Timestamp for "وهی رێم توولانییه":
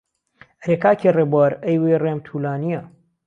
1.81-2.81